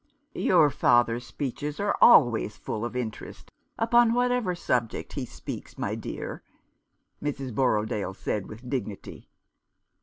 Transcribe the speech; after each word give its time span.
"Your 0.33 0.71
father's 0.71 1.27
speeches 1.27 1.79
are 1.79 1.95
always 2.01 2.57
full 2.57 2.83
of 2.83 2.93
217 2.93 3.05
Rough 3.23 3.35
Justice. 3.35 3.45
interest, 3.47 3.51
upon 3.77 4.13
whatever 4.15 4.55
subject 4.55 5.13
he 5.13 5.27
speaks, 5.27 5.77
my 5.77 5.93
dear," 5.93 6.41
Mrs. 7.21 7.53
Borrodaile 7.53 8.15
said, 8.15 8.47
with 8.47 8.67
dignity. 8.67 9.29